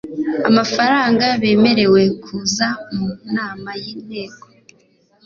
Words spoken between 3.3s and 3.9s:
nama y